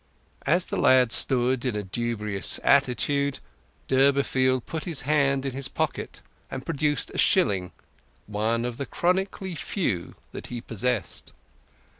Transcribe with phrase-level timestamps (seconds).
[0.47, 3.37] As the lad stood in a dubious attitude,
[3.87, 7.71] Durbeyfield put his hand in his pocket, and produced a shilling,
[8.25, 11.33] one of the chronically few that he possessed.